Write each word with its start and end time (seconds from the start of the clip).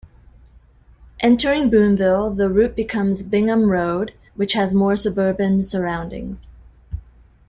Entering 1.19 1.69
Boonville, 1.69 2.31
the 2.33 2.49
route 2.49 2.75
becomes 2.75 3.21
Bingham 3.21 3.69
Road, 3.69 4.15
which 4.33 4.53
has 4.53 4.73
more 4.73 4.95
suburban 4.95 5.61
surroundings. 5.61 6.43